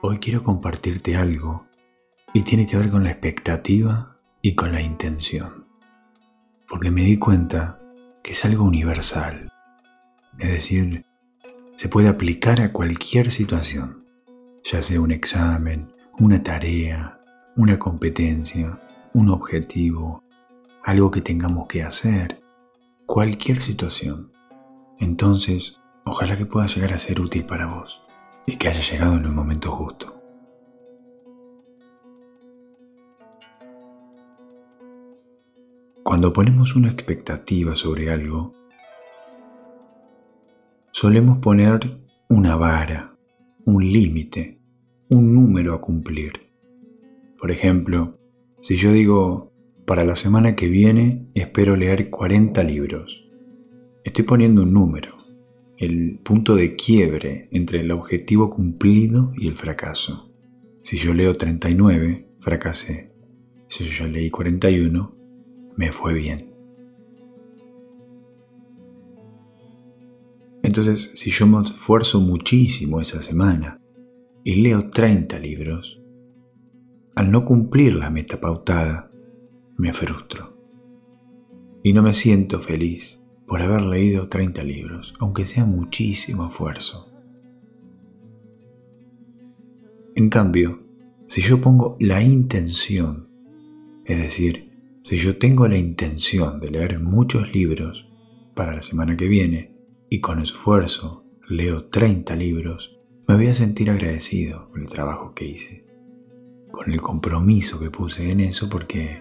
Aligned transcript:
Hoy 0.00 0.18
quiero 0.18 0.42
compartirte 0.42 1.16
algo 1.16 1.66
y 2.32 2.42
tiene 2.42 2.66
que 2.66 2.76
ver 2.76 2.90
con 2.90 3.04
la 3.04 3.10
expectativa 3.10 4.16
y 4.40 4.54
con 4.54 4.72
la 4.72 4.80
intención. 4.80 5.66
Porque 6.68 6.90
me 6.90 7.02
di 7.02 7.18
cuenta 7.18 7.80
que 8.22 8.32
es 8.32 8.44
algo 8.44 8.64
universal. 8.64 9.48
Es 10.38 10.50
decir, 10.50 11.04
se 11.76 11.88
puede 11.88 12.08
aplicar 12.08 12.60
a 12.60 12.72
cualquier 12.72 13.30
situación, 13.30 14.04
ya 14.64 14.82
sea 14.82 15.00
un 15.00 15.10
examen, 15.10 15.92
una 16.18 16.42
tarea, 16.42 17.20
una 17.56 17.78
competencia, 17.78 18.78
un 19.12 19.30
objetivo, 19.30 20.22
algo 20.84 21.10
que 21.10 21.20
tengamos 21.20 21.66
que 21.66 21.82
hacer, 21.82 22.40
cualquier 23.06 23.60
situación. 23.62 24.30
Entonces, 24.98 25.80
ojalá 26.04 26.36
que 26.36 26.46
pueda 26.46 26.66
llegar 26.66 26.92
a 26.92 26.98
ser 26.98 27.20
útil 27.20 27.44
para 27.44 27.66
vos 27.66 28.02
y 28.46 28.56
que 28.56 28.68
haya 28.68 28.80
llegado 28.80 29.16
en 29.16 29.24
el 29.24 29.32
momento 29.32 29.70
justo. 29.70 30.22
Cuando 36.02 36.32
ponemos 36.32 36.74
una 36.76 36.88
expectativa 36.90 37.74
sobre 37.74 38.10
algo, 38.10 38.52
solemos 40.90 41.38
poner 41.38 41.98
una 42.28 42.56
vara, 42.56 43.16
un 43.64 43.84
límite, 43.84 44.58
un 45.08 45.34
número 45.34 45.74
a 45.74 45.80
cumplir. 45.80 46.50
Por 47.38 47.50
ejemplo, 47.50 48.18
si 48.60 48.76
yo 48.76 48.92
digo, 48.92 49.52
para 49.86 50.04
la 50.04 50.16
semana 50.16 50.54
que 50.54 50.68
viene 50.68 51.26
espero 51.34 51.76
leer 51.76 52.10
40 52.10 52.62
libros, 52.62 53.28
estoy 54.04 54.24
poniendo 54.24 54.62
un 54.62 54.72
número, 54.72 55.16
el 55.82 56.20
punto 56.22 56.54
de 56.54 56.76
quiebre 56.76 57.48
entre 57.50 57.80
el 57.80 57.90
objetivo 57.90 58.48
cumplido 58.50 59.32
y 59.36 59.48
el 59.48 59.56
fracaso. 59.56 60.30
Si 60.82 60.96
yo 60.96 61.12
leo 61.12 61.34
39, 61.34 62.28
fracasé. 62.38 63.12
Si 63.66 63.84
yo 63.86 64.06
leí 64.06 64.30
41, 64.30 65.12
me 65.76 65.90
fue 65.90 66.14
bien. 66.14 66.54
Entonces, 70.62 71.14
si 71.16 71.30
yo 71.30 71.48
me 71.48 71.60
esfuerzo 71.60 72.20
muchísimo 72.20 73.00
esa 73.00 73.20
semana 73.20 73.80
y 74.44 74.62
leo 74.62 74.88
30 74.88 75.36
libros, 75.40 76.00
al 77.16 77.32
no 77.32 77.44
cumplir 77.44 77.96
la 77.96 78.08
meta 78.08 78.40
pautada, 78.40 79.10
me 79.76 79.92
frustro. 79.92 80.56
Y 81.82 81.92
no 81.92 82.04
me 82.04 82.14
siento 82.14 82.60
feliz 82.60 83.21
por 83.52 83.60
haber 83.60 83.84
leído 83.84 84.28
30 84.28 84.64
libros, 84.64 85.12
aunque 85.18 85.44
sea 85.44 85.66
muchísimo 85.66 86.46
esfuerzo. 86.46 87.12
En 90.14 90.30
cambio, 90.30 90.80
si 91.26 91.42
yo 91.42 91.60
pongo 91.60 91.98
la 92.00 92.22
intención, 92.22 93.28
es 94.06 94.16
decir, 94.16 94.70
si 95.02 95.18
yo 95.18 95.36
tengo 95.36 95.68
la 95.68 95.76
intención 95.76 96.60
de 96.60 96.70
leer 96.70 96.98
muchos 96.98 97.52
libros 97.52 98.08
para 98.54 98.72
la 98.72 98.82
semana 98.82 99.18
que 99.18 99.28
viene 99.28 99.76
y 100.08 100.20
con 100.20 100.40
esfuerzo 100.40 101.26
leo 101.46 101.84
30 101.84 102.34
libros, 102.36 102.98
me 103.28 103.36
voy 103.36 103.48
a 103.48 103.54
sentir 103.54 103.90
agradecido 103.90 104.64
por 104.70 104.80
el 104.80 104.88
trabajo 104.88 105.34
que 105.34 105.44
hice, 105.44 105.84
con 106.70 106.90
el 106.90 107.02
compromiso 107.02 107.78
que 107.78 107.90
puse 107.90 108.30
en 108.30 108.40
eso 108.40 108.70
porque 108.70 109.20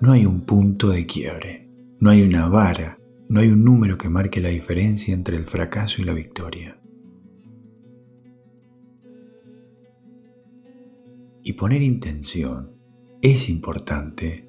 no 0.00 0.12
hay 0.12 0.24
un 0.24 0.46
punto 0.46 0.88
de 0.88 1.04
quiebre, 1.04 1.68
no 2.00 2.08
hay 2.08 2.22
una 2.22 2.48
vara 2.48 3.00
no 3.28 3.40
hay 3.40 3.48
un 3.48 3.64
número 3.64 3.98
que 3.98 4.08
marque 4.08 4.40
la 4.40 4.50
diferencia 4.50 5.14
entre 5.14 5.36
el 5.36 5.44
fracaso 5.44 6.00
y 6.00 6.04
la 6.04 6.12
victoria. 6.12 6.78
Y 11.42 11.52
poner 11.54 11.82
intención 11.82 12.72
es 13.22 13.48
importante 13.48 14.48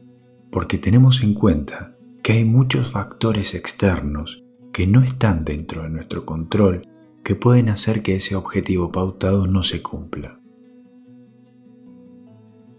porque 0.51 0.77
tenemos 0.77 1.23
en 1.23 1.33
cuenta 1.33 1.95
que 2.23 2.33
hay 2.33 2.43
muchos 2.43 2.91
factores 2.91 3.55
externos 3.55 4.43
que 4.73 4.85
no 4.85 5.01
están 5.01 5.45
dentro 5.45 5.83
de 5.83 5.89
nuestro 5.89 6.25
control 6.25 6.87
que 7.23 7.35
pueden 7.35 7.69
hacer 7.69 8.03
que 8.03 8.15
ese 8.15 8.35
objetivo 8.35 8.91
pautado 8.91 9.47
no 9.47 9.63
se 9.63 9.81
cumpla. 9.81 10.39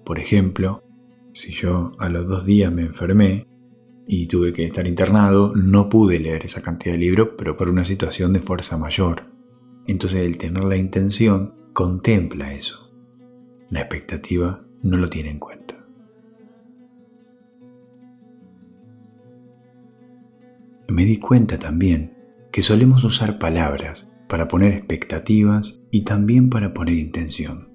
Por 0.04 0.18
ejemplo, 0.18 0.82
si 1.32 1.52
yo 1.52 1.92
a 1.98 2.08
los 2.08 2.28
dos 2.28 2.46
días 2.46 2.72
me 2.72 2.82
enfermé, 2.82 3.47
y 4.10 4.26
tuve 4.26 4.54
que 4.54 4.64
estar 4.64 4.86
internado, 4.86 5.54
no 5.54 5.90
pude 5.90 6.18
leer 6.18 6.46
esa 6.46 6.62
cantidad 6.62 6.94
de 6.94 6.98
libros, 6.98 7.28
pero 7.36 7.58
por 7.58 7.68
una 7.68 7.84
situación 7.84 8.32
de 8.32 8.40
fuerza 8.40 8.78
mayor. 8.78 9.24
Entonces 9.86 10.22
el 10.22 10.38
tener 10.38 10.64
la 10.64 10.78
intención 10.78 11.54
contempla 11.74 12.54
eso. 12.54 12.90
La 13.68 13.80
expectativa 13.80 14.64
no 14.82 14.96
lo 14.96 15.10
tiene 15.10 15.30
en 15.30 15.38
cuenta. 15.38 15.74
Me 20.88 21.04
di 21.04 21.18
cuenta 21.18 21.58
también 21.58 22.16
que 22.50 22.62
solemos 22.62 23.04
usar 23.04 23.38
palabras 23.38 24.10
para 24.26 24.48
poner 24.48 24.72
expectativas 24.72 25.80
y 25.90 26.00
también 26.04 26.48
para 26.48 26.72
poner 26.72 26.94
intención. 26.94 27.68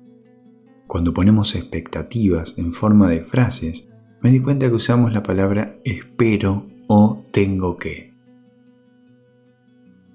Cuando 0.88 1.14
ponemos 1.14 1.54
expectativas 1.54 2.56
en 2.58 2.74
forma 2.74 3.12
de 3.12 3.22
frases, 3.22 3.88
me 4.24 4.32
di 4.32 4.40
cuenta 4.40 4.70
que 4.70 4.76
usamos 4.76 5.12
la 5.12 5.22
palabra 5.22 5.78
espero 5.84 6.64
o 6.88 7.26
tengo 7.32 7.76
que. 7.76 8.14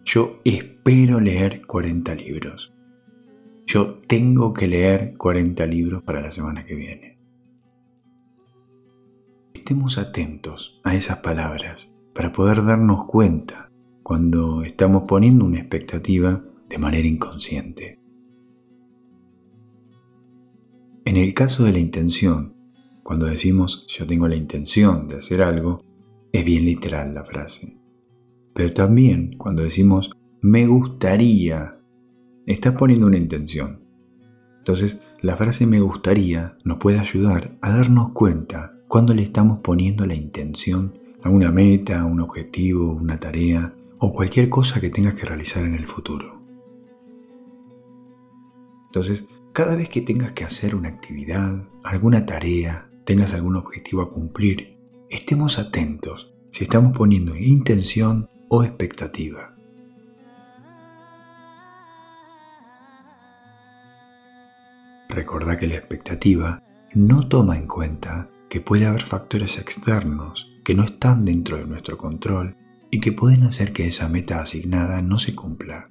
Yo 0.02 0.40
espero 0.46 1.20
leer 1.20 1.66
40 1.66 2.14
libros. 2.14 2.72
Yo 3.66 3.96
tengo 4.06 4.54
que 4.54 4.66
leer 4.66 5.14
40 5.18 5.66
libros 5.66 6.02
para 6.02 6.22
la 6.22 6.30
semana 6.30 6.64
que 6.64 6.74
viene. 6.74 7.18
Estemos 9.52 9.98
atentos 9.98 10.80
a 10.84 10.94
esas 10.94 11.18
palabras 11.18 11.94
para 12.14 12.32
poder 12.32 12.64
darnos 12.64 13.04
cuenta 13.04 13.70
cuando 14.02 14.62
estamos 14.62 15.02
poniendo 15.06 15.44
una 15.44 15.58
expectativa 15.58 16.42
de 16.70 16.78
manera 16.78 17.06
inconsciente. 17.06 17.98
En 21.04 21.18
el 21.18 21.34
caso 21.34 21.64
de 21.64 21.72
la 21.72 21.78
intención, 21.78 22.57
cuando 23.08 23.24
decimos 23.24 23.86
yo 23.88 24.06
tengo 24.06 24.28
la 24.28 24.36
intención 24.36 25.08
de 25.08 25.16
hacer 25.16 25.40
algo, 25.40 25.78
es 26.30 26.44
bien 26.44 26.66
literal 26.66 27.14
la 27.14 27.24
frase. 27.24 27.78
Pero 28.52 28.74
también 28.74 29.34
cuando 29.38 29.62
decimos 29.62 30.10
me 30.42 30.66
gustaría, 30.66 31.78
estás 32.44 32.74
poniendo 32.74 33.06
una 33.06 33.16
intención. 33.16 33.80
Entonces, 34.58 34.98
la 35.22 35.36
frase 35.36 35.66
me 35.66 35.80
gustaría 35.80 36.58
nos 36.64 36.76
puede 36.76 36.98
ayudar 36.98 37.56
a 37.62 37.74
darnos 37.74 38.12
cuenta 38.12 38.74
cuando 38.88 39.14
le 39.14 39.22
estamos 39.22 39.60
poniendo 39.60 40.04
la 40.04 40.14
intención 40.14 40.98
a 41.22 41.30
una 41.30 41.50
meta, 41.50 42.04
un 42.04 42.20
objetivo, 42.20 42.92
una 42.92 43.16
tarea 43.16 43.74
o 44.00 44.12
cualquier 44.12 44.50
cosa 44.50 44.82
que 44.82 44.90
tengas 44.90 45.14
que 45.14 45.24
realizar 45.24 45.64
en 45.64 45.76
el 45.76 45.86
futuro. 45.86 46.42
Entonces, 48.88 49.24
cada 49.54 49.76
vez 49.76 49.88
que 49.88 50.02
tengas 50.02 50.32
que 50.32 50.44
hacer 50.44 50.74
una 50.74 50.90
actividad, 50.90 51.66
alguna 51.82 52.26
tarea, 52.26 52.87
tengas 53.08 53.32
algún 53.32 53.56
objetivo 53.56 54.02
a 54.02 54.10
cumplir, 54.10 54.76
estemos 55.08 55.58
atentos 55.58 56.30
si 56.52 56.64
estamos 56.64 56.92
poniendo 56.94 57.34
intención 57.36 58.28
o 58.50 58.62
expectativa. 58.62 59.56
Recordá 65.08 65.56
que 65.56 65.68
la 65.68 65.76
expectativa 65.76 66.62
no 66.92 67.26
toma 67.28 67.56
en 67.56 67.66
cuenta 67.66 68.28
que 68.50 68.60
puede 68.60 68.84
haber 68.84 69.00
factores 69.00 69.56
externos 69.56 70.52
que 70.62 70.74
no 70.74 70.82
están 70.84 71.24
dentro 71.24 71.56
de 71.56 71.64
nuestro 71.64 71.96
control 71.96 72.56
y 72.90 73.00
que 73.00 73.12
pueden 73.12 73.44
hacer 73.44 73.72
que 73.72 73.86
esa 73.86 74.10
meta 74.10 74.42
asignada 74.42 75.00
no 75.00 75.18
se 75.18 75.34
cumpla 75.34 75.88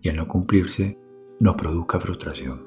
y 0.00 0.08
al 0.08 0.16
no 0.16 0.26
cumplirse 0.26 0.96
nos 1.40 1.56
produzca 1.56 2.00
frustración. 2.00 2.62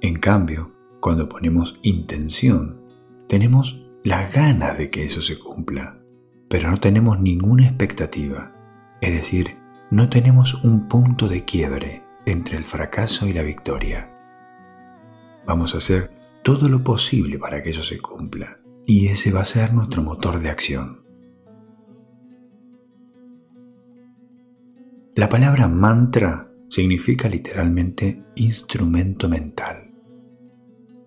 En 0.00 0.16
cambio, 0.16 0.75
cuando 1.00 1.28
ponemos 1.28 1.78
intención, 1.82 2.80
tenemos 3.28 3.82
la 4.04 4.28
gana 4.28 4.74
de 4.74 4.90
que 4.90 5.04
eso 5.04 5.22
se 5.22 5.38
cumpla, 5.38 5.98
pero 6.48 6.70
no 6.70 6.78
tenemos 6.78 7.20
ninguna 7.20 7.66
expectativa, 7.66 8.54
es 9.00 9.12
decir, 9.12 9.56
no 9.90 10.08
tenemos 10.08 10.54
un 10.64 10.88
punto 10.88 11.28
de 11.28 11.44
quiebre 11.44 12.02
entre 12.24 12.56
el 12.56 12.64
fracaso 12.64 13.26
y 13.26 13.32
la 13.32 13.42
victoria. 13.42 14.12
Vamos 15.46 15.74
a 15.74 15.78
hacer 15.78 16.10
todo 16.42 16.68
lo 16.68 16.82
posible 16.82 17.38
para 17.38 17.62
que 17.62 17.70
eso 17.70 17.82
se 17.82 17.98
cumpla, 17.98 18.58
y 18.86 19.08
ese 19.08 19.32
va 19.32 19.40
a 19.40 19.44
ser 19.44 19.72
nuestro 19.72 20.02
motor 20.02 20.38
de 20.38 20.50
acción. 20.50 21.04
La 25.16 25.28
palabra 25.28 25.66
mantra 25.66 26.46
significa 26.68 27.28
literalmente 27.28 28.22
instrumento 28.36 29.28
mental. 29.28 29.75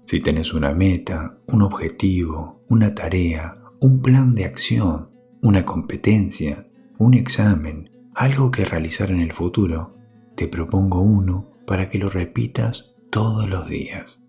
Si 0.10 0.22
tenés 0.22 0.56
una 0.56 0.74
meta, 0.74 1.38
un 1.46 1.62
objetivo, 1.62 2.64
una 2.68 2.96
tarea, 2.96 3.62
un 3.80 4.02
plan 4.02 4.34
de 4.34 4.46
acción, 4.46 5.12
una 5.44 5.64
competencia, 5.66 6.64
un 6.98 7.14
examen, 7.14 7.92
algo 8.16 8.50
que 8.50 8.66
realizar 8.66 9.12
en 9.12 9.20
el 9.20 9.34
futuro, 9.34 9.96
te 10.36 10.48
propongo 10.48 11.00
uno 11.00 11.52
para 11.68 11.92
que 11.92 12.00
lo 12.00 12.10
repitas 12.10 12.96
todos 13.12 13.48
los 13.48 13.70
días, 13.70 14.20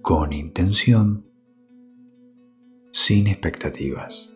con 0.00 0.32
intención, 0.32 1.30
sin 2.90 3.28
expectativas. 3.28 4.34